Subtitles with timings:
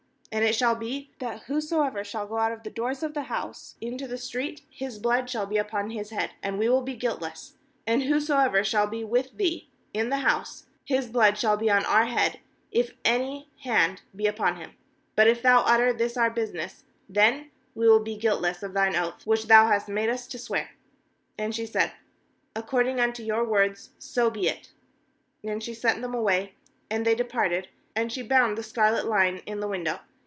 [0.33, 3.03] "And it shall be, that whosoever 262 JOSHUA 3.15 shall go out of the doors
[3.03, 6.69] of thy house into the street, his blood shall be upon his head, and we
[6.69, 11.57] will be guiltless; and whosoever shall be with thee in the house, his blood shall
[11.57, 12.39] be on our head,
[12.71, 14.71] if any hand be upon Mm.
[15.17, 19.27] 20But if thou utter this our business, then we will be guiltless of thine oath
[19.27, 20.69] which thou hast made us to swear.7
[21.49, 21.91] 21And she said:
[22.55, 24.71] 'According unto your words, so be it.'
[25.43, 26.53] And she sent them away,
[26.89, 29.99] and they departed; and she bound the scarlet line in the window.